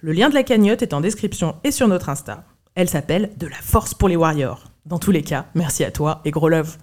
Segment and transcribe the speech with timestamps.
[0.00, 2.44] Le lien de la cagnotte est en description et sur notre Insta.
[2.74, 4.64] Elle s'appelle De la force pour les warriors.
[4.86, 6.76] Dans tous les cas, merci à toi et gros love.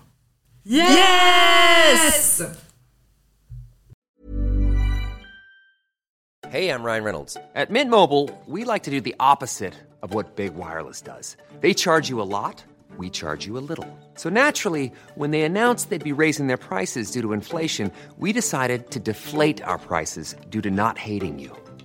[0.65, 2.41] Yes!
[6.51, 7.37] Hey, I'm Ryan Reynolds.
[7.55, 11.37] At Mint Mobile, we like to do the opposite of what Big Wireless does.
[11.61, 12.61] They charge you a lot,
[12.97, 13.87] we charge you a little.
[14.15, 18.91] So naturally, when they announced they'd be raising their prices due to inflation, we decided
[18.91, 21.55] to deflate our prices due to not hating you.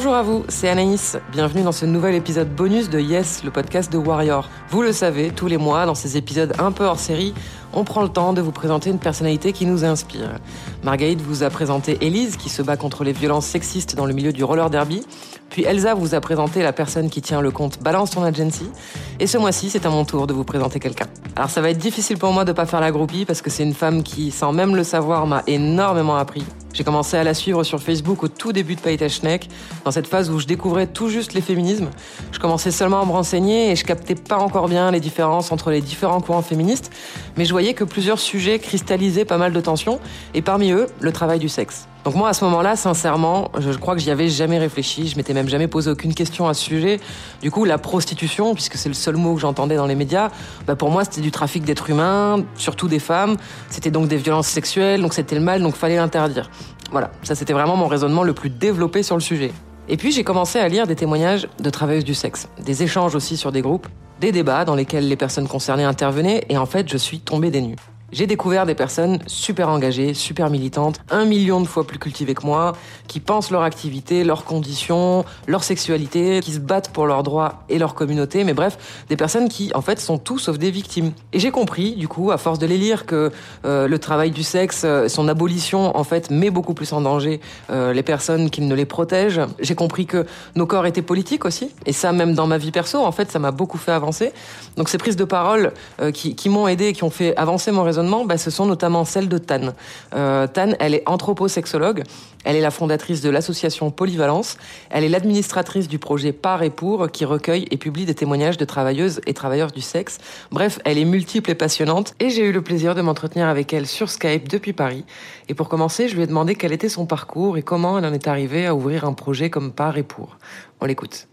[0.00, 1.18] Bonjour à vous, c'est Anaïs.
[1.30, 4.48] Bienvenue dans ce nouvel épisode bonus de Yes, le podcast de Warrior.
[4.70, 7.34] Vous le savez, tous les mois, dans ces épisodes un peu hors série,
[7.72, 10.38] on prend le temps de vous présenter une personnalité qui nous inspire.
[10.82, 14.32] Marguerite vous a présenté Élise, qui se bat contre les violences sexistes dans le milieu
[14.32, 15.02] du roller derby.
[15.50, 18.70] Puis Elsa vous a présenté la personne qui tient le compte Balance ton agency.
[19.18, 21.06] Et ce mois-ci, c'est à mon tour de vous présenter quelqu'un.
[21.36, 23.64] Alors ça va être difficile pour moi de pas faire la groupie parce que c'est
[23.64, 26.44] une femme qui, sans même le savoir, m'a énormément appris.
[26.72, 29.48] J'ai commencé à la suivre sur Facebook au tout début de Paytechnek,
[29.84, 31.90] dans cette phase où je découvrais tout juste les féminismes.
[32.30, 35.70] Je commençais seulement à me renseigner et je captais pas encore bien les différences entre
[35.70, 36.92] les différents courants féministes,
[37.36, 40.00] mais je que plusieurs sujets cristallisaient pas mal de tensions,
[40.34, 41.86] et parmi eux, le travail du sexe.
[42.04, 45.06] Donc moi, à ce moment-là, sincèrement, je crois que j'y avais jamais réfléchi.
[45.06, 46.98] Je m'étais même jamais posé aucune question à ce sujet.
[47.42, 50.30] Du coup, la prostitution, puisque c'est le seul mot que j'entendais dans les médias,
[50.66, 53.36] bah pour moi, c'était du trafic d'êtres humains, surtout des femmes.
[53.68, 56.50] C'était donc des violences sexuelles, donc c'était le mal, donc fallait l'interdire.
[56.90, 59.52] Voilà, ça c'était vraiment mon raisonnement le plus développé sur le sujet.
[59.88, 63.36] Et puis j'ai commencé à lire des témoignages de travailleuses du sexe, des échanges aussi
[63.36, 63.88] sur des groupes,
[64.20, 67.62] des débats dans lesquels les personnes concernées intervenaient, et en fait, je suis tombée des
[67.62, 67.76] nues.
[68.12, 72.44] J'ai découvert des personnes super engagées, super militantes, un million de fois plus cultivées que
[72.44, 72.72] moi,
[73.06, 77.78] qui pensent leur activité, leurs conditions, leur sexualité, qui se battent pour leurs droits et
[77.78, 81.12] leur communauté, mais bref, des personnes qui, en fait, sont tout sauf des victimes.
[81.32, 83.30] Et j'ai compris, du coup, à force de les lire, que
[83.64, 87.40] euh, le travail du sexe, euh, son abolition, en fait, met beaucoup plus en danger
[87.70, 89.42] euh, les personnes qui ne les protègent.
[89.60, 90.26] J'ai compris que
[90.56, 93.38] nos corps étaient politiques aussi, et ça, même dans ma vie perso, en fait, ça
[93.38, 94.32] m'a beaucoup fait avancer.
[94.76, 95.72] Donc ces prises de parole
[96.14, 99.28] qui, qui m'ont aidé, qui ont fait avancer mon raisonnement, bah, ce sont notamment celles
[99.28, 99.74] de Tan.
[100.14, 102.02] Euh, Tan, elle est anthroposexologue.
[102.44, 104.56] Elle est la fondatrice de l'association Polyvalence.
[104.88, 108.64] Elle est l'administratrice du projet Par et Pour, qui recueille et publie des témoignages de
[108.64, 110.18] travailleuses et travailleurs du sexe.
[110.50, 112.14] Bref, elle est multiple et passionnante.
[112.18, 115.04] Et j'ai eu le plaisir de m'entretenir avec elle sur Skype depuis Paris.
[115.48, 118.12] Et pour commencer, je lui ai demandé quel était son parcours et comment elle en
[118.12, 120.38] est arrivée à ouvrir un projet comme Par et Pour.
[120.80, 121.29] On l'écoute.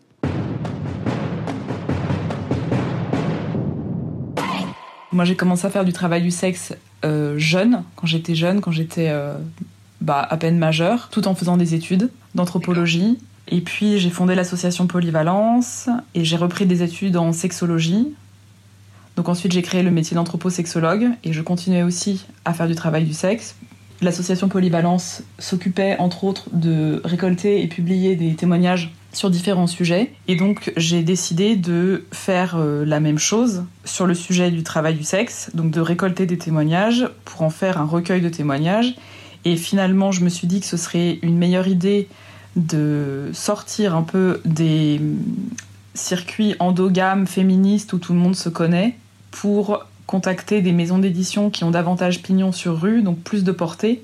[5.12, 6.76] Moi, j'ai commencé à faire du travail du sexe
[7.06, 9.36] euh, jeune, quand j'étais jeune, quand j'étais euh,
[10.02, 13.18] bah, à peine majeure, tout en faisant des études d'anthropologie.
[13.48, 18.14] Et puis, j'ai fondé l'association Polyvalence et j'ai repris des études en sexologie.
[19.16, 23.06] Donc ensuite, j'ai créé le métier d'anthroposexologue et je continuais aussi à faire du travail
[23.06, 23.56] du sexe.
[24.02, 30.12] L'association Polyvalence s'occupait entre autres de récolter et publier des témoignages sur différents sujets.
[30.28, 34.96] Et donc j'ai décidé de faire euh, la même chose sur le sujet du travail
[34.96, 38.96] du sexe, donc de récolter des témoignages pour en faire un recueil de témoignages.
[39.46, 42.08] Et finalement, je me suis dit que ce serait une meilleure idée
[42.56, 45.18] de sortir un peu des mm,
[45.94, 48.96] circuits endogames féministes où tout le monde se connaît
[49.32, 54.04] pour contacter des maisons d'édition qui ont davantage pignon sur rue, donc plus de portée,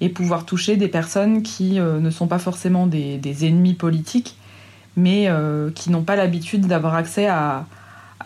[0.00, 4.36] et pouvoir toucher des personnes qui euh, ne sont pas forcément des, des ennemis politiques,
[4.96, 7.64] mais euh, qui n'ont pas l'habitude d'avoir accès à,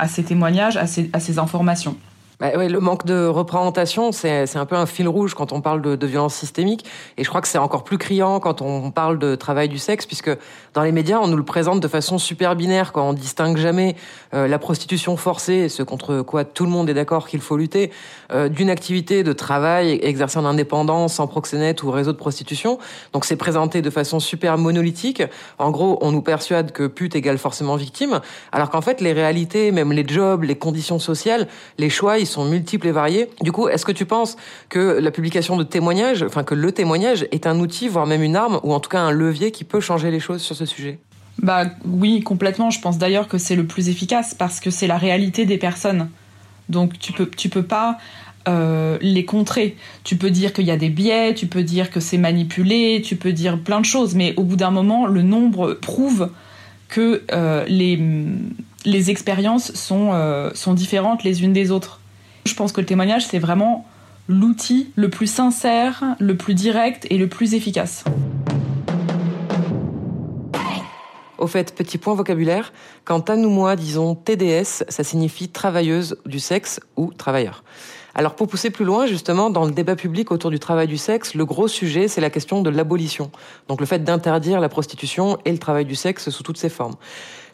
[0.09, 1.97] ces témoignages, à ces, informations.
[2.39, 5.81] Bah ouais, le manque de représentation, c'est un peu un fil rouge quand on parle
[5.81, 6.85] de, de violence systémique.
[7.17, 10.05] Et je crois que c'est encore plus criant quand on parle de travail du sexe,
[10.05, 10.31] puisque
[10.75, 13.97] dans les médias, on nous le présente de façon super binaire, quand on distingue jamais
[14.35, 17.91] euh, la prostitution forcée, ce contre quoi tout le monde est d'accord qu'il faut lutter,
[18.31, 22.79] euh, d'une activité de travail exercée en indépendance, sans proxénète ou réseau de prostitution.
[23.15, 25.23] Donc c'est présenté de façon super monolithique.
[25.59, 28.21] En gros, on nous persuade que pute égale forcément victime,
[28.53, 31.49] alors qu'en fait, les réalités, même les jobs, les conditions sociales,
[31.79, 33.29] les choix, sont multiples et variés.
[33.41, 34.37] Du coup, est-ce que tu penses
[34.69, 38.37] que la publication de témoignages, enfin que le témoignage est un outil, voire même une
[38.37, 40.99] arme, ou en tout cas un levier qui peut changer les choses sur ce sujet?
[41.43, 42.71] Bah oui, complètement.
[42.71, 46.09] Je pense d'ailleurs que c'est le plus efficace parce que c'est la réalité des personnes.
[46.69, 47.99] Donc tu peux, tu peux pas
[48.49, 49.77] euh, les contrer.
[50.05, 53.17] Tu peux dire qu'il y a des biais, tu peux dire que c'est manipulé, tu
[53.17, 56.31] peux dire plein de choses, mais au bout d'un moment, le nombre prouve
[56.89, 58.01] que euh, les,
[58.85, 62.01] les expériences sont, euh, sont différentes les unes des autres.
[62.47, 63.85] Je pense que le témoignage, c'est vraiment
[64.29, 68.05] l'outil le plus sincère, le plus direct et le plus efficace.
[71.39, 72.73] Au fait, petit point vocabulaire,
[73.05, 77.65] quand à nous moi disons TDS, ça signifie travailleuse du sexe ou travailleur.
[78.15, 81.35] Alors pour pousser plus loin, justement, dans le débat public autour du travail du sexe,
[81.35, 83.31] le gros sujet, c'est la question de l'abolition.
[83.69, 86.95] Donc le fait d'interdire la prostitution et le travail du sexe sous toutes ses formes.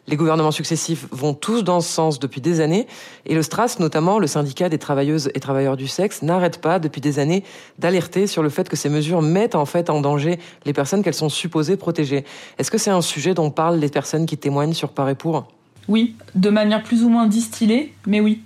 [0.07, 2.87] Les gouvernements successifs vont tous dans ce sens depuis des années,
[3.25, 6.99] et le STRAS, notamment le syndicat des travailleuses et travailleurs du sexe, n'arrête pas depuis
[6.99, 7.43] des années
[7.79, 11.13] d'alerter sur le fait que ces mesures mettent en fait en danger les personnes qu'elles
[11.13, 12.25] sont supposées protéger.
[12.57, 15.47] Est-ce que c'est un sujet dont parlent les personnes qui témoignent sur Par et pour?
[15.87, 18.41] Oui, de manière plus ou moins distillée, mais oui.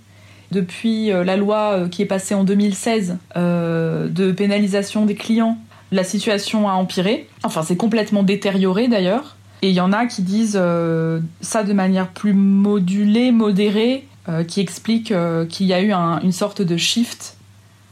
[0.50, 5.58] Depuis euh, la loi euh, qui est passée en 2016 euh, de pénalisation des clients,
[5.92, 7.28] la situation a empiré.
[7.42, 9.36] Enfin, c'est complètement détérioré d'ailleurs.
[9.62, 14.44] Et il y en a qui disent euh, ça de manière plus modulée, modérée, euh,
[14.44, 17.36] qui explique euh, qu'il y a eu un, une sorte de shift.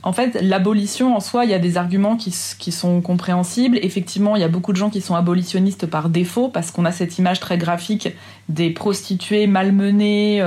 [0.03, 3.79] En fait, l'abolition en soi, il y a des arguments qui, sont compréhensibles.
[3.83, 6.93] Effectivement, il y a beaucoup de gens qui sont abolitionnistes par défaut parce qu'on a
[6.93, 8.11] cette image très graphique
[8.49, 10.45] des prostituées malmenées,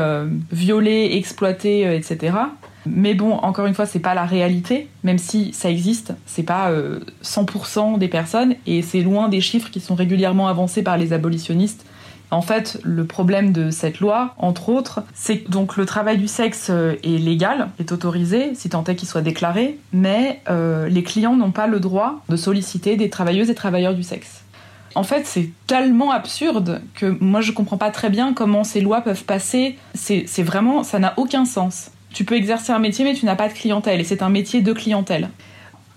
[0.49, 2.37] violées, exploitées, etc.
[2.91, 6.71] Mais bon, encore une fois, c'est pas la réalité, même si ça existe, c'est pas
[6.71, 11.13] euh, 100% des personnes et c'est loin des chiffres qui sont régulièrement avancés par les
[11.13, 11.85] abolitionnistes.
[12.31, 16.27] En fait, le problème de cette loi, entre autres, c'est que donc le travail du
[16.27, 21.03] sexe euh, est légal, est autorisé, si tant est qu'il soit déclaré, mais euh, les
[21.03, 24.43] clients n'ont pas le droit de solliciter des travailleuses et travailleurs du sexe.
[24.95, 29.01] En fait, c'est tellement absurde que moi je comprends pas très bien comment ces lois
[29.01, 29.77] peuvent passer.
[29.93, 31.91] C'est vraiment, ça n'a aucun sens.
[32.13, 34.61] Tu peux exercer un métier, mais tu n'as pas de clientèle, et c'est un métier
[34.61, 35.29] de clientèle.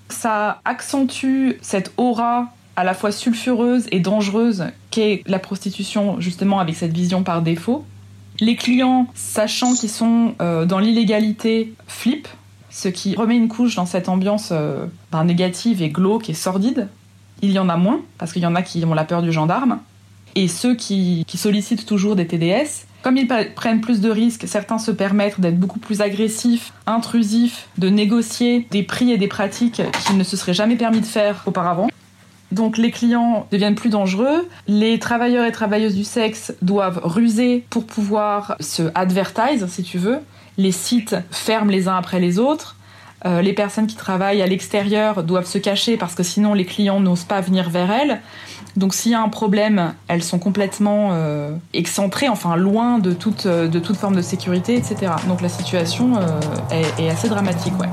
[0.08, 6.74] Ça accentue cette aura à la fois sulfureuse et dangereuse qu'est la prostitution, justement, avec
[6.74, 7.84] cette vision par défaut.
[8.40, 12.28] Les clients, sachant qu'ils sont euh, dans l'illégalité, flippent,
[12.70, 16.88] ce qui remet une couche dans cette ambiance euh, ben, négative et glauque et sordide.
[17.42, 19.32] Il y en a moins, parce qu'il y en a qui ont la peur du
[19.32, 19.80] gendarme.
[20.34, 24.78] Et ceux qui, qui sollicitent toujours des TDS, comme ils prennent plus de risques, certains
[24.78, 30.16] se permettent d'être beaucoup plus agressifs, intrusifs, de négocier des prix et des pratiques qu'ils
[30.16, 31.88] ne se seraient jamais permis de faire auparavant.
[32.52, 37.86] Donc les clients deviennent plus dangereux, les travailleurs et travailleuses du sexe doivent ruser pour
[37.86, 40.18] pouvoir se advertise, si tu veux.
[40.58, 42.76] Les sites ferment les uns après les autres.
[43.24, 47.00] Euh, les personnes qui travaillent à l'extérieur doivent se cacher parce que sinon les clients
[47.00, 48.20] n'osent pas venir vers elles.
[48.76, 53.44] Donc s'il y a un problème, elles sont complètement euh, excentrées, enfin loin de toute,
[53.44, 55.12] euh, de toute forme de sécurité, etc.
[55.28, 56.40] Donc la situation euh,
[56.70, 57.88] est, est, assez dramatique, ouais.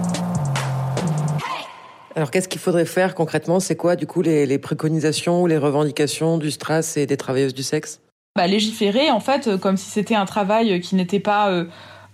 [2.16, 3.60] Alors qu'est-ce qu'il faudrait faire concrètement?
[3.60, 7.54] C'est quoi du coup les, les, préconisations ou les revendications du STRAS et des travailleuses
[7.54, 8.00] du sexe?
[8.36, 11.66] Bah, Légiférer en fait comme si c'était un travail qui n'était pas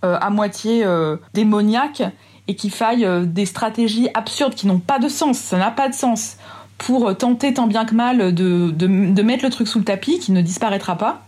[0.02, 0.84] à moitié
[1.34, 2.02] démoniaque
[2.48, 5.38] et qu'il faille des stratégies absurdes qui n'ont pas de sens.
[5.38, 6.36] Ça n'a pas de sens
[6.78, 10.32] pour tenter tant bien que mal de, de, mettre le truc sous le tapis qui
[10.32, 11.22] ne disparaîtra pas.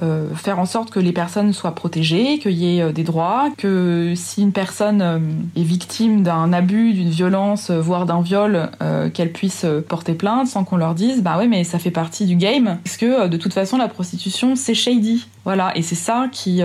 [0.00, 3.48] Euh, faire en sorte que les personnes soient protégées, qu'il y ait euh, des droits,
[3.58, 5.18] que si une personne euh,
[5.56, 10.46] est victime d'un abus, d'une violence, euh, voire d'un viol, euh, qu'elle puisse porter plainte
[10.46, 13.36] sans qu'on leur dise bah ouais mais ça fait partie du game, parce que de
[13.36, 15.26] toute façon la prostitution c'est shady.
[15.44, 16.60] Voilà, et c'est ça qui,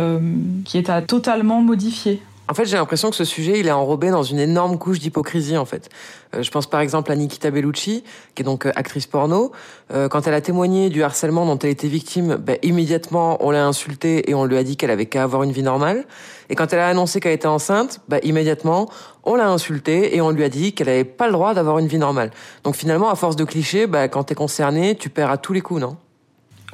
[0.66, 2.22] qui est à totalement modifier.
[2.50, 5.56] En fait, j'ai l'impression que ce sujet, il est enrobé dans une énorme couche d'hypocrisie,
[5.56, 5.90] en fait.
[6.36, 8.04] Euh, je pense par exemple à Nikita Bellucci,
[8.36, 9.54] qui est donc euh, actrice porno.
[9.94, 13.66] Euh, quand elle a témoigné du harcèlement dont elle était victime, bah, immédiatement, on l'a
[13.66, 16.04] insultée et on lui a dit qu'elle avait qu'à avoir une vie normale.
[16.50, 18.90] Et quand elle a annoncé qu'elle était enceinte, bah, immédiatement,
[19.24, 21.88] on l'a insultée et on lui a dit qu'elle avait pas le droit d'avoir une
[21.88, 22.32] vie normale.
[22.66, 25.62] Donc finalement, à force de clichés, bah, quand t'es concerné, tu perds à tous les
[25.62, 25.96] coups, non?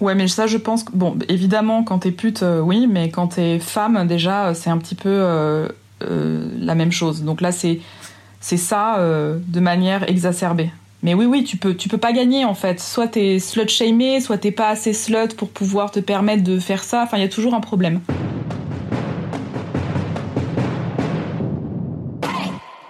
[0.01, 3.27] Ouais, mais ça, je pense que, bon, évidemment, quand t'es pute, euh, oui, mais quand
[3.27, 5.67] t'es femme, déjà, c'est un petit peu euh,
[6.03, 7.23] euh, la même chose.
[7.23, 7.79] Donc là, c'est
[8.39, 10.71] c'est ça euh, de manière exacerbée.
[11.03, 12.79] Mais oui, oui, tu peux, tu peux pas gagner en fait.
[12.79, 16.83] Soit t'es slut shamé, soit t'es pas assez slut pour pouvoir te permettre de faire
[16.83, 17.03] ça.
[17.03, 18.01] Enfin, il y a toujours un problème.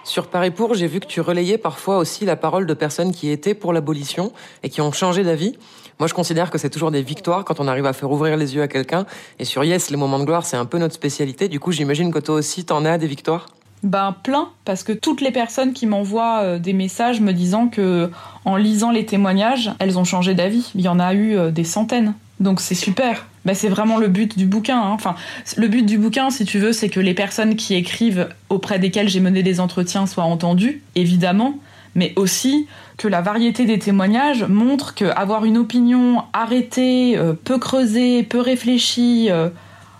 [0.04, 3.30] Sur Paris Pour, j'ai vu que tu relayais parfois aussi la parole de personnes qui
[3.30, 4.32] étaient pour l'abolition
[4.64, 5.56] et qui ont changé d'avis.
[6.00, 8.54] Moi, je considère que c'est toujours des victoires quand on arrive à faire ouvrir les
[8.54, 9.04] yeux à quelqu'un.
[9.38, 11.48] Et sur Yes, les moments de gloire, c'est un peu notre spécialité.
[11.48, 13.48] Du coup, j'imagine que toi aussi, t'en as des victoires?
[13.82, 18.10] Ben plein, parce que toutes les personnes qui m'envoient euh, des messages me disant que
[18.46, 20.70] en lisant les témoignages, elles ont changé d'avis.
[20.74, 22.14] Il y en a eu euh, des centaines.
[22.40, 23.26] Donc c'est super.
[23.44, 24.80] Ben, c'est vraiment le but du bouquin.
[24.80, 24.92] Hein.
[24.92, 25.16] Enfin,
[25.58, 29.08] le but du bouquin, si tu veux, c'est que les personnes qui écrivent auprès desquelles
[29.08, 31.58] j'ai mené des entretiens soient entendues, évidemment,
[31.94, 32.66] mais aussi
[32.96, 39.30] que la variété des témoignages montre qu'avoir une opinion arrêtée, euh, peu creusée, peu réfléchie,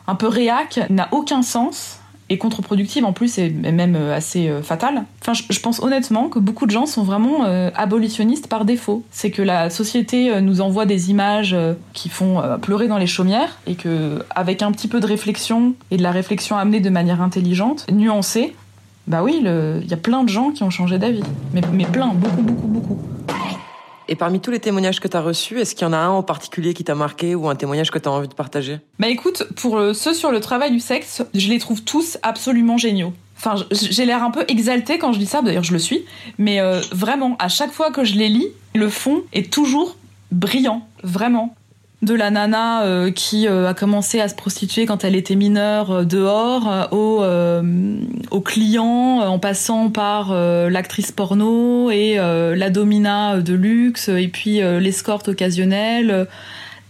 [0.07, 4.63] un peu réac, n'a aucun sens et contre-productive en plus et même euh, assez euh,
[4.63, 5.05] fatale.
[5.21, 9.05] Enfin, je, pense honnêtement que beaucoup de gens sont vraiment euh, abolitionnistes par défaut.
[9.11, 11.57] C'est que la société nous envoie des images
[11.93, 15.97] qui font pleurer dans les chaumières et que avec un petit peu de réflexion et
[15.97, 18.55] de la réflexion amenée de manière intelligente, nuancée,
[19.07, 21.23] bah oui, il y a plein de gens qui ont changé d'avis.
[21.53, 22.99] Mais, mais plein, beaucoup, beaucoup, beaucoup.
[24.11, 26.11] Et parmi tous les témoignages que tu as reçus, est-ce qu'il y en a un
[26.11, 28.81] en particulier qui t'a marqué ou un témoignage que tu as envie de partager?
[28.99, 32.77] Bah écoute, pour euh, ceux sur le travail du sexe, je les trouve tous absolument
[32.77, 33.13] géniaux.
[33.37, 36.05] Enfin, j'ai l'air un peu exaltée quand je dis ça, d'ailleurs je le suis,
[36.39, 39.97] mais euh, vraiment, à chaque fois que je les lis, le fond est toujours
[40.33, 41.55] brillant, vraiment
[42.03, 45.91] de la nana euh, qui euh, a commencé à se prostituer quand elle était mineure
[45.91, 47.23] euh, dehors au,
[48.31, 55.29] au client en passant par l'actrice porno et la domina de luxe et puis l'escorte
[55.29, 56.27] occasionnelle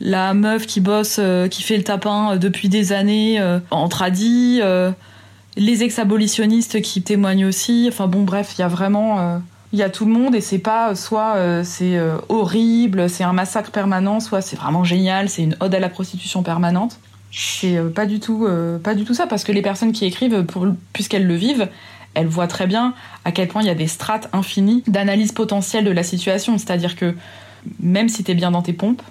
[0.00, 3.40] la meuf qui bosse qui fait le tapin depuis des années
[3.70, 4.60] en tradit
[5.56, 7.86] les ex-abolitionnistes qui témoignent aussi.
[7.88, 9.40] Enfin bon bref il y a vraiment
[9.72, 13.24] il y a tout le monde et c'est pas soit euh, c'est euh, horrible, c'est
[13.24, 16.98] un massacre permanent, soit c'est vraiment génial, c'est une ode à la prostitution permanente.
[17.32, 18.48] C'est euh, pas du tout
[18.82, 20.44] pas du tout ça parce que les personnes qui écrivent
[20.92, 21.68] puisqu'elles le vivent,
[22.14, 25.84] elles voient très bien à quel point il y a des strates infinies d'analyse potentielle
[25.84, 27.14] de la situation, c'est-à-dire que
[27.78, 29.02] même si tu es bien dans tes pompes,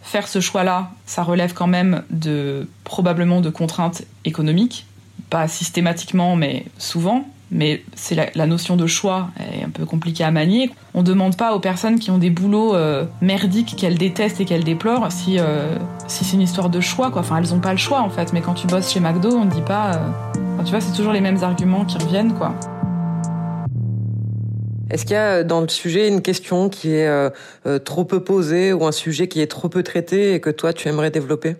[0.00, 4.86] faire ce choix-là, ça relève quand même de probablement de contraintes économiques,
[5.28, 10.30] pas systématiquement mais souvent mais c'est la, notion de choix est un peu compliquée à
[10.30, 10.70] manier.
[10.94, 14.64] On demande pas aux personnes qui ont des boulots euh, merdiques qu'elles détestent et qu'elles
[14.64, 15.76] déplorent si, euh,
[16.06, 18.32] si c'est une histoire de choix elles ont pas le choix en fait.
[18.32, 19.94] Mais quand tu bosses chez McDo, on ne dit pas.
[19.94, 22.34] Euh, tu vois, c'est toujours les mêmes arguments qui reviennent.
[24.90, 27.30] Est-ce qu'il y a dans le sujet une question qui est
[27.84, 30.88] trop peu posée ou un sujet qui est trop peu traité et que toi tu
[30.88, 31.56] aimerais développer?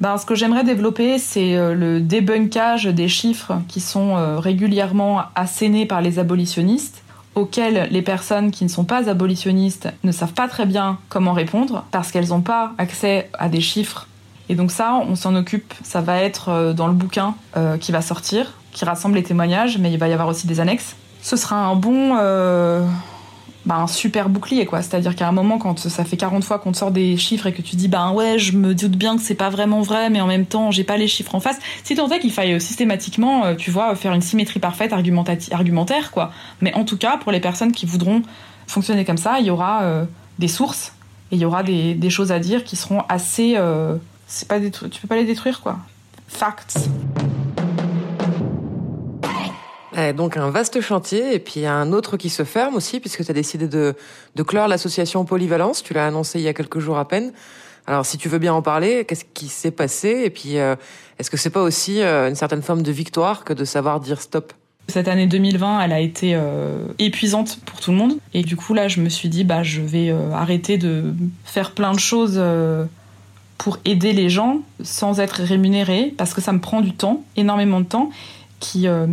[0.00, 5.22] Ben, ce que j'aimerais développer, c'est euh, le débunkage des chiffres qui sont euh, régulièrement
[5.34, 7.02] assénés par les abolitionnistes,
[7.34, 11.84] auxquels les personnes qui ne sont pas abolitionnistes ne savent pas très bien comment répondre,
[11.90, 14.06] parce qu'elles n'ont pas accès à des chiffres.
[14.48, 17.34] Et donc ça, on s'en occupe, ça va être euh, dans le bouquin
[17.80, 20.94] qui va sortir, qui rassemble les témoignages, mais il va y avoir aussi des annexes.
[21.22, 22.16] Ce sera un bon
[23.68, 24.80] bah, un super bouclier quoi.
[24.80, 27.18] C'est à dire qu'à un moment quand ça fait 40 fois qu'on te sort des
[27.18, 29.82] chiffres et que tu dis bah ouais je me doute bien que c'est pas vraiment
[29.82, 31.58] vrai mais en même temps j'ai pas les chiffres en face.
[31.84, 36.12] Si tant est qu'il faille euh, systématiquement euh, tu vois faire une symétrie parfaite argumentaire
[36.12, 36.32] quoi.
[36.62, 38.22] Mais en tout cas pour les personnes qui voudront
[38.66, 40.06] fonctionner comme ça il y aura euh,
[40.38, 40.94] des sources
[41.30, 43.58] et il y aura des, choses à dire qui seront assez
[44.26, 45.78] c'est pas tu peux pas les détruire quoi.
[46.26, 46.88] Facts
[50.14, 53.34] donc un vaste chantier et puis un autre qui se ferme aussi puisque tu as
[53.34, 53.94] décidé de,
[54.34, 55.82] de clore l'association Polyvalence.
[55.82, 57.32] Tu l'as annoncé il y a quelques jours à peine.
[57.88, 60.76] Alors si tu veux bien en parler, qu'est-ce qui s'est passé et puis euh,
[61.18, 64.20] est-ce que c'est pas aussi euh, une certaine forme de victoire que de savoir dire
[64.20, 64.52] stop?
[64.88, 68.18] Cette année 2020, elle a été euh, épuisante pour tout le monde.
[68.34, 71.14] Et du coup, là, je me suis dit, bah, je vais arrêter de
[71.44, 72.42] faire plein de choses
[73.58, 77.80] pour aider les gens sans être rémunérée, parce que ça me prend du temps, énormément
[77.80, 78.10] de temps
[78.60, 79.06] qui euh,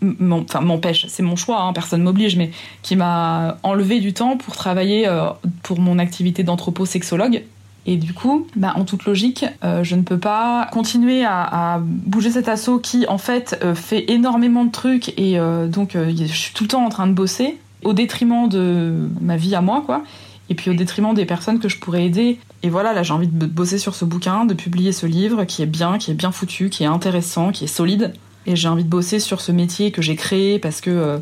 [0.00, 2.50] m'empêche, c'est mon choix, hein, personne m'oblige, mais
[2.82, 5.28] qui m'a enlevé du temps pour travailler euh,
[5.62, 7.44] pour mon activité d'anthroposexologue.
[7.86, 12.30] Et du coup, bah, en toute logique, euh, je ne peux pas continuer à, bouger
[12.30, 16.68] cet assaut qui, en fait, fait énormément de trucs et donc je suis tout le
[16.68, 20.02] temps en train de bosser au détriment de ma vie à moi, quoi.
[20.50, 22.38] Et puis au détriment des personnes que je pourrais aider.
[22.62, 25.62] Et voilà, là j'ai envie de bosser sur ce bouquin, de publier ce livre qui
[25.62, 28.12] est bien, qui est bien foutu, qui est intéressant, qui est solide
[28.50, 31.18] et j'ai envie de bosser sur ce métier que j'ai créé parce que euh,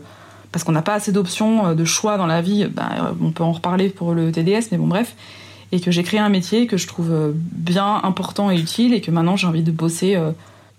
[0.50, 2.66] parce qu'on n'a pas assez d'options euh, de choix dans la vie.
[2.66, 5.14] Bah, euh, on peut en reparler pour le TDS, mais bon bref.
[5.72, 9.10] Et que j'ai créé un métier que je trouve bien important et utile et que
[9.10, 10.16] maintenant j'ai envie de bosser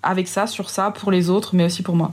[0.01, 2.11] avec ça, sur ça, pour les autres, mais aussi pour moi.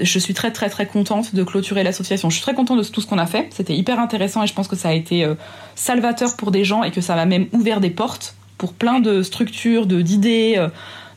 [0.00, 2.30] je suis très très très contente de clôturer l'association.
[2.30, 3.48] Je suis très contente de tout ce qu'on a fait.
[3.50, 5.28] C'était hyper intéressant et je pense que ça a été
[5.74, 9.24] salvateur pour des gens et que ça m'a même ouvert des portes pour plein de
[9.24, 10.64] structures, d'idées,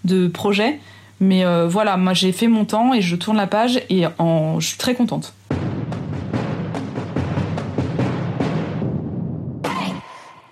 [0.05, 0.79] de projets.
[1.19, 4.59] Mais euh, voilà, moi j'ai fait mon temps et je tourne la page et en,
[4.59, 5.33] je suis très contente.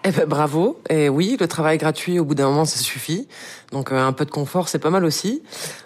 [0.05, 0.81] Eh ben bravo.
[0.89, 3.27] Et oui, le travail gratuit, au bout d'un moment, ça suffit.
[3.71, 5.41] Donc euh, un peu de confort, c'est pas mal aussi.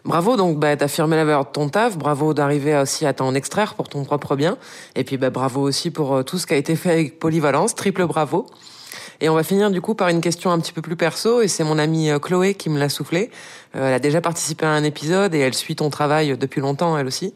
[0.06, 1.98] Bravo, donc bah, d'affirmer la valeur de ton taf.
[1.98, 4.58] Bravo d'arriver aussi à t'en extraire pour ton propre bien.
[4.96, 7.76] Et puis bah, bravo aussi pour euh, tout ce qui a été fait avec Polyvalence.
[7.76, 8.48] Triple bravo.
[9.20, 11.48] Et on va finir du coup par une question un petit peu plus perso, et
[11.48, 13.32] c'est mon amie euh, Chloé qui me l'a soufflé.
[13.76, 16.98] Euh, elle a déjà participé à un épisode et elle suit ton travail depuis longtemps,
[16.98, 17.34] elle aussi.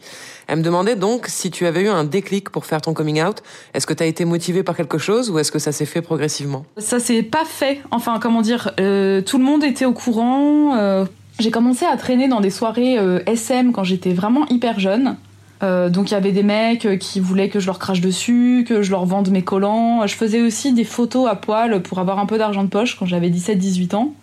[0.48, 3.42] Elle me demandait donc si tu avais eu un déclic pour faire ton coming out.
[3.74, 6.02] Est-ce que tu as été motivée par quelque chose ou est-ce que ça s'est fait
[6.02, 6.66] progressivement?
[6.78, 7.82] Ça s'est pas fait.
[7.92, 11.06] Enfin, comment dire, euh, tout le monde était au courant.
[11.40, 15.18] j'ai commencé à traîner dans des soirées SM quand j'étais vraiment hyper jeune.
[15.64, 18.66] Euh, donc il y avait des mecs euh, qui voulaient que je leur crache dessus,
[18.68, 20.06] que je leur vende mes collants.
[20.08, 23.06] Je faisais aussi des photos à poil pour avoir un peu d'argent de poche quand
[23.06, 24.14] j'avais 17-18 ans.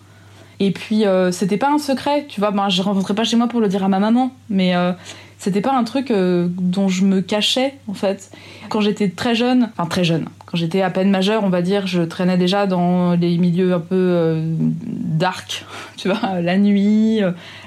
[0.60, 3.46] Et puis euh, c'était pas un secret, tu vois, ben, je rentrais pas chez moi
[3.46, 4.74] pour le dire à ma maman, mais
[5.38, 8.32] c'était pas un truc dont je me cachais en fait.
[8.68, 11.86] Quand j'étais très jeune, enfin très jeune, quand j'étais à peine majeure, on va dire,
[11.86, 14.40] je traînais déjà dans les milieux un peu
[14.74, 15.64] dark,
[15.96, 17.20] tu vois, la nuit,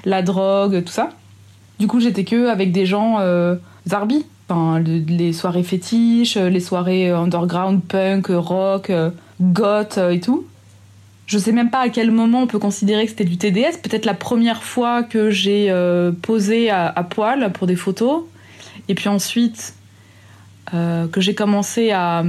[0.04, 1.08] la drogue, tout ça.
[1.82, 3.56] Du coup, j'étais que avec des gens euh,
[3.88, 4.24] zarbi.
[4.48, 8.92] Enfin, les soirées fétiches, les soirées underground, punk, rock,
[9.40, 10.46] goth et tout.
[11.26, 13.78] Je sais même pas à quel moment on peut considérer que c'était du TDS.
[13.82, 18.22] Peut-être la première fois que j'ai euh, posé à, poil pour des photos.
[18.86, 19.74] Et puis ensuite,
[20.74, 22.22] euh, que j'ai commencé à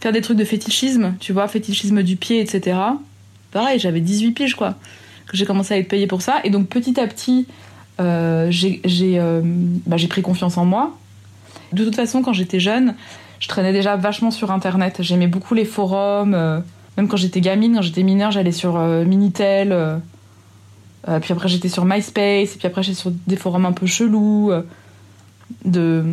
[0.00, 2.76] faire des trucs de fétichisme, tu vois, fétichisme du pied, etc.
[3.52, 4.74] Pareil, j'avais 18 piges, quoi.
[5.28, 6.40] Que j'ai commencé à être payée pour ça.
[6.42, 7.46] Et donc petit à petit,
[8.00, 9.42] euh, euh,
[9.86, 10.96] bah, j'ai pris confiance en moi.
[11.72, 12.94] De toute façon, quand j'étais jeune,
[13.40, 14.96] je traînais déjà vachement sur Internet.
[15.00, 16.34] J'aimais beaucoup les forums.
[16.34, 16.60] Euh,
[16.96, 20.00] même quand j'étais gamine, quand j'étais mineure, j'allais sur Minitel.
[21.20, 22.54] puis après, j'étais sur MySpace.
[22.54, 24.52] Et puis après, j'étais sur des forums un peu chelous.
[25.64, 26.04] de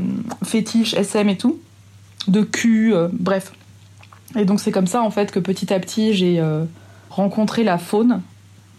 [0.44, 1.60] fétiches, SM et tout.
[2.28, 3.54] De cul, bref.
[4.36, 6.44] Et donc, c'est comme ça, en fait, que petit à petit, j'ai
[7.12, 8.22] rencontré la faune.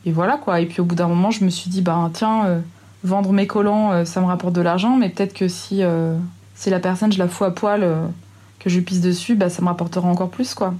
[0.04, 0.60] Et voilà, quoi.
[0.60, 2.62] Et puis, au bout d'un moment, je me suis dit, bah, tiens
[3.04, 6.16] vendre mes collants, euh, ça me rapporte de l'argent, mais peut-être que si, euh,
[6.66, 8.06] la personne, je la fous à poil, euh,
[8.60, 10.74] que je pisse dessus, bah, ça me rapportera encore plus, quoi.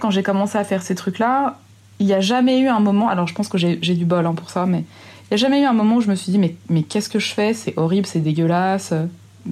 [0.00, 1.58] Quand j'ai commencé à faire ces trucs-là,
[1.98, 4.34] il n'y a jamais eu un moment, alors je pense que j'ai du bol hein,
[4.34, 6.38] pour ça, mais il n'y a jamais eu un moment où je me suis dit,
[6.38, 7.54] mais, mais qu'est-ce que je fais?
[7.54, 8.92] C'est horrible, c'est dégueulasse.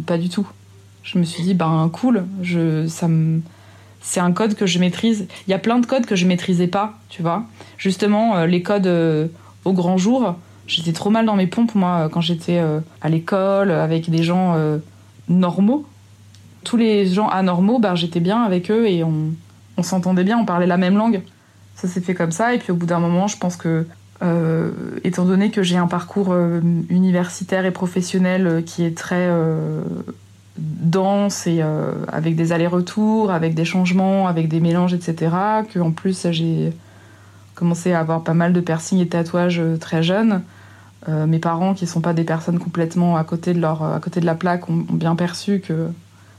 [0.06, 0.46] Pas du tout.
[1.02, 3.40] Je me suis dit, ben cool, je, ça me
[4.02, 5.26] c'est un code que je maîtrise.
[5.48, 7.44] Il y a plein de codes que je maîtrisais pas, tu vois.
[7.78, 8.86] Justement, les codes
[9.64, 13.70] au grand jour, J'étais trop mal dans mes pompes, moi, quand j'étais euh, à l'école,
[13.70, 14.78] avec des gens euh,
[15.28, 15.84] normaux.
[16.64, 19.32] Tous les gens anormaux, bah, j'étais bien avec eux et on,
[19.76, 21.20] on s'entendait bien, on parlait la même langue.
[21.74, 23.86] Ça s'est fait comme ça, et puis au bout d'un moment, je pense que,
[24.22, 24.70] euh,
[25.02, 26.34] étant donné que j'ai un parcours
[26.88, 29.28] universitaire et professionnel qui est très
[30.56, 31.62] dense et
[32.08, 35.34] avec des allers-retours, avec des changements, avec des mélanges, etc.,
[35.70, 36.72] que en plus j'ai
[37.56, 40.42] commencé à avoir pas mal de piercings et tatouages très jeunes,
[41.08, 44.00] euh, mes parents, qui ne sont pas des personnes complètement à côté de, leur, à
[44.00, 45.88] côté de la plaque, ont, bien perçu que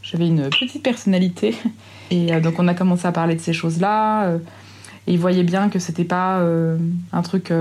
[0.01, 1.55] j'avais une petite personnalité.
[2.11, 4.25] Et euh, donc on a commencé à parler de ces choses-là.
[4.25, 4.37] Euh,
[5.07, 6.41] et ils voyaient bien que c'était pas
[7.13, 7.53] un truc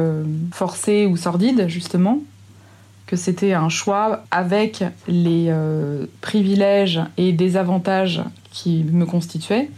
[0.50, 2.20] forcé ou sordide, justement.
[3.04, 5.54] Que c'était un choix avec les
[6.22, 9.68] privilèges et désavantages qui me constituaient.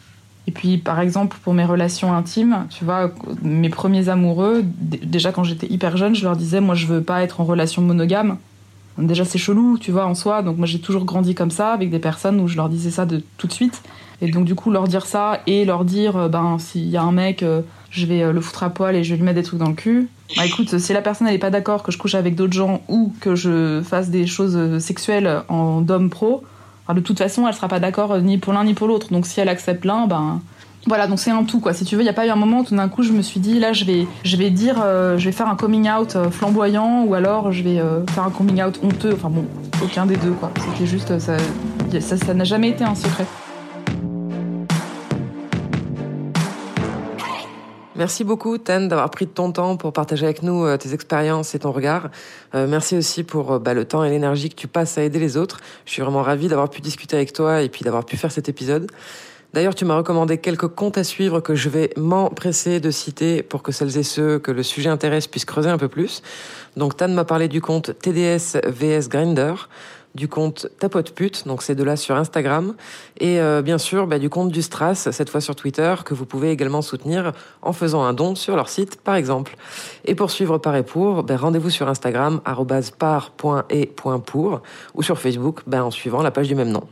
[0.46, 3.10] Et puis, par exemple, pour mes relations intimes, tu vois,
[3.42, 7.22] mes premiers amoureux, déjà quand j'étais hyper jeune, je leur disais, moi, je veux pas
[7.22, 8.38] être en relation monogame.
[8.98, 10.42] Déjà, c'est chelou, tu vois, en soi.
[10.42, 13.06] Donc, moi, j'ai toujours grandi comme ça, avec des personnes où je leur disais ça
[13.06, 13.82] de tout de suite.
[14.22, 17.02] Et donc, du coup, leur dire ça et leur dire, euh, ben, s'il y a
[17.02, 19.36] un mec, euh, je vais euh, le foutre à poil et je vais lui mettre
[19.36, 20.08] des trucs dans le cul.
[20.36, 22.80] Bah, écoute, si la personne, elle est pas d'accord que je couche avec d'autres gens
[22.88, 26.42] ou que je fasse des choses sexuelles en d'homme pro,
[26.94, 29.12] de toute façon, elle sera pas d'accord euh, ni pour l'un ni pour l'autre.
[29.12, 30.40] Donc si elle accepte l'un, ben
[30.86, 31.74] voilà, donc c'est un tout quoi.
[31.74, 33.12] Si tu veux, il y a pas eu un moment où tout d'un coup je
[33.12, 35.90] me suis dit là je vais je vais dire euh, je vais faire un coming
[35.90, 39.12] out euh, flamboyant ou alors je vais faire un coming out honteux.
[39.14, 39.44] Enfin bon,
[39.82, 40.52] aucun des deux quoi.
[40.58, 41.36] C'était juste ça
[42.00, 43.26] ça n'a jamais été un secret.
[47.98, 51.54] Merci beaucoup, Tan, d'avoir pris de ton temps pour partager avec nous euh, tes expériences
[51.54, 52.10] et ton regard.
[52.54, 55.18] Euh, merci aussi pour euh, bah, le temps et l'énergie que tu passes à aider
[55.18, 55.60] les autres.
[55.86, 58.50] Je suis vraiment ravie d'avoir pu discuter avec toi et puis d'avoir pu faire cet
[58.50, 58.86] épisode.
[59.54, 63.62] D'ailleurs, tu m'as recommandé quelques comptes à suivre que je vais m'empresser de citer pour
[63.62, 66.22] que celles et ceux que le sujet intéresse puissent creuser un peu plus.
[66.76, 69.54] Donc, Tan m'a parlé du compte TDS VS Grinder,
[70.16, 72.74] du compte Tapote Pute, donc c'est de là sur Instagram,
[73.20, 76.26] et euh, bien sûr bah, du compte du Stras, cette fois sur Twitter, que vous
[76.26, 79.56] pouvez également soutenir en faisant un don sur leur site, par exemple.
[80.04, 82.40] Et pour suivre Par et Pour, bah, rendez-vous sur Instagram,
[82.98, 84.60] par.et.pour,
[84.94, 86.82] ou sur Facebook, bah, en suivant la page du même nom.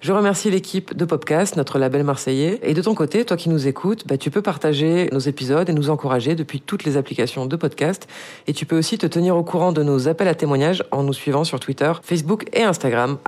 [0.00, 2.58] Je remercie l'équipe de Popcast, notre label marseillais.
[2.62, 5.74] Et de ton côté, toi qui nous écoutes, bah, tu peux partager nos épisodes et
[5.74, 8.08] nous encourager depuis toutes les applications de podcast.
[8.46, 11.12] Et tu peux aussi te tenir au courant de nos appels à témoignages en nous
[11.12, 13.18] suivant sur Twitter, Facebook et Instagram,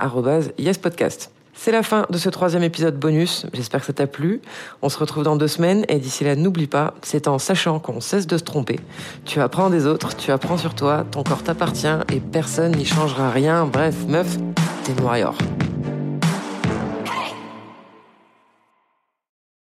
[0.57, 1.31] yespodcast.
[1.53, 3.45] C'est la fin de ce troisième épisode bonus.
[3.53, 4.41] J'espère que ça t'a plu.
[4.81, 8.01] On se retrouve dans deux semaines et d'ici là, n'oublie pas, c'est en sachant qu'on
[8.01, 8.79] cesse de se tromper.
[9.25, 13.29] Tu apprends des autres, tu apprends sur toi, ton corps t'appartient et personne n'y changera
[13.29, 13.67] rien.
[13.67, 14.39] Bref, meuf,
[14.83, 15.37] t'es warrior.